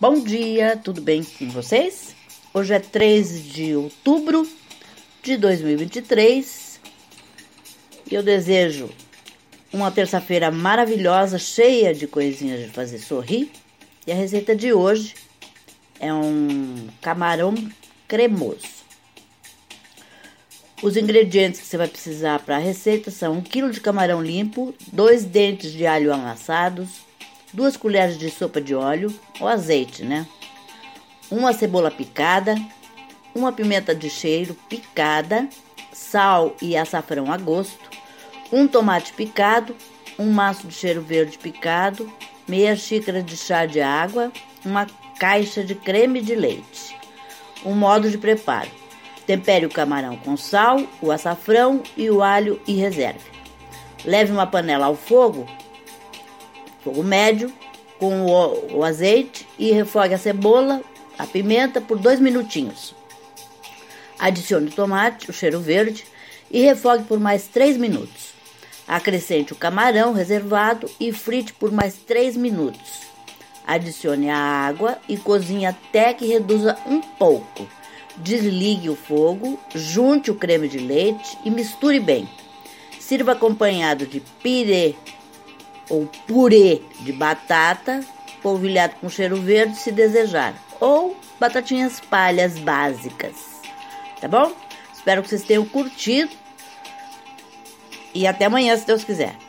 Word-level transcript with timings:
Bom 0.00 0.20
dia, 0.20 0.76
tudo 0.76 1.00
bem 1.00 1.24
com 1.24 1.50
vocês? 1.50 2.14
Hoje 2.54 2.72
é 2.72 2.78
13 2.78 3.40
de 3.40 3.74
outubro 3.74 4.48
de 5.24 5.36
2023 5.36 6.78
e 8.08 8.14
eu 8.14 8.22
desejo 8.22 8.90
uma 9.72 9.90
terça-feira 9.90 10.52
maravilhosa, 10.52 11.36
cheia 11.36 11.92
de 11.92 12.06
coisinhas 12.06 12.60
de 12.60 12.68
fazer 12.68 13.00
sorrir. 13.00 13.50
E 14.06 14.12
a 14.12 14.14
receita 14.14 14.54
de 14.54 14.72
hoje 14.72 15.16
é 15.98 16.14
um 16.14 16.86
camarão 17.02 17.56
cremoso. 18.06 18.68
Os 20.80 20.96
ingredientes 20.96 21.60
que 21.60 21.66
você 21.66 21.76
vai 21.76 21.88
precisar 21.88 22.38
para 22.38 22.54
a 22.54 22.60
receita 22.60 23.10
são 23.10 23.38
1 23.38 23.42
kg 23.42 23.70
de 23.72 23.80
camarão 23.80 24.22
limpo, 24.22 24.72
2 24.92 25.24
dentes 25.24 25.72
de 25.72 25.84
alho 25.88 26.14
amassados, 26.14 27.07
2 27.52 27.76
colheres 27.76 28.18
de 28.18 28.30
sopa 28.30 28.60
de 28.60 28.74
óleo 28.74 29.12
ou 29.40 29.48
azeite, 29.48 30.04
né? 30.04 30.26
Uma 31.30 31.52
cebola 31.52 31.90
picada, 31.90 32.56
uma 33.34 33.52
pimenta 33.52 33.94
de 33.94 34.10
cheiro 34.10 34.54
picada, 34.68 35.48
sal 35.92 36.54
e 36.60 36.76
açafrão 36.76 37.32
a 37.32 37.36
gosto, 37.36 37.90
um 38.52 38.66
tomate 38.66 39.12
picado, 39.12 39.74
um 40.18 40.30
maço 40.30 40.66
de 40.66 40.74
cheiro 40.74 41.00
verde 41.02 41.38
picado, 41.38 42.10
meia 42.46 42.74
xícara 42.74 43.22
de 43.22 43.36
chá 43.36 43.66
de 43.66 43.80
água, 43.80 44.32
uma 44.64 44.86
caixa 45.18 45.62
de 45.62 45.74
creme 45.74 46.20
de 46.20 46.34
leite. 46.34 46.96
O 47.64 47.70
modo 47.70 48.10
de 48.10 48.18
preparo: 48.18 48.70
Tempere 49.26 49.66
o 49.66 49.70
camarão 49.70 50.16
com 50.16 50.36
sal, 50.36 50.80
o 51.02 51.10
açafrão 51.10 51.82
e 51.96 52.10
o 52.10 52.22
alho 52.22 52.60
e 52.66 52.74
reserve. 52.74 53.30
Leve 54.04 54.32
uma 54.32 54.46
panela 54.46 54.86
ao 54.86 54.94
fogo, 54.94 55.46
fogo 56.88 57.02
médio, 57.02 57.52
com 57.98 58.24
o, 58.24 58.78
o 58.78 58.84
azeite 58.84 59.46
e 59.58 59.70
refogue 59.72 60.14
a 60.14 60.18
cebola, 60.18 60.80
a 61.18 61.26
pimenta 61.26 61.82
por 61.82 61.98
dois 61.98 62.18
minutinhos. 62.18 62.94
Adicione 64.18 64.68
o 64.68 64.72
tomate, 64.72 65.28
o 65.28 65.32
cheiro 65.32 65.60
verde 65.60 66.06
e 66.50 66.62
refogue 66.62 67.04
por 67.04 67.20
mais 67.20 67.46
três 67.46 67.76
minutos. 67.76 68.32
Acrescente 68.86 69.52
o 69.52 69.56
camarão 69.56 70.14
reservado 70.14 70.90
e 70.98 71.12
frite 71.12 71.52
por 71.52 71.70
mais 71.70 71.94
três 71.94 72.36
minutos. 72.36 73.02
Adicione 73.66 74.30
a 74.30 74.38
água 74.38 74.96
e 75.06 75.18
cozinhe 75.18 75.66
até 75.66 76.14
que 76.14 76.26
reduza 76.26 76.78
um 76.86 77.02
pouco. 77.02 77.68
Desligue 78.16 78.88
o 78.88 78.96
fogo, 78.96 79.60
junte 79.74 80.30
o 80.30 80.34
creme 80.34 80.68
de 80.68 80.78
leite 80.78 81.36
e 81.44 81.50
misture 81.50 82.00
bem. 82.00 82.26
Sirva 82.98 83.32
acompanhado 83.32 84.06
de 84.06 84.20
pirê 84.42 84.94
ou 85.88 86.06
purê 86.26 86.82
de 87.00 87.12
batata, 87.12 88.04
polvilhado 88.42 88.94
com 89.00 89.08
cheiro 89.08 89.40
verde 89.40 89.76
se 89.76 89.90
desejar, 89.90 90.54
ou 90.80 91.16
batatinhas 91.40 92.00
palhas 92.00 92.58
básicas. 92.58 93.34
Tá 94.20 94.28
bom? 94.28 94.52
Espero 94.92 95.22
que 95.22 95.28
vocês 95.28 95.44
tenham 95.44 95.64
curtido 95.64 96.30
e 98.14 98.26
até 98.26 98.46
amanhã, 98.46 98.76
se 98.76 98.86
Deus 98.86 99.04
quiser. 99.04 99.47